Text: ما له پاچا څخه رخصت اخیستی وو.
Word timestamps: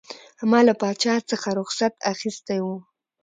ما 0.49 0.59
له 0.67 0.73
پاچا 0.81 1.15
څخه 1.31 1.49
رخصت 1.59 1.93
اخیستی 2.13 2.59
وو. 2.63 2.77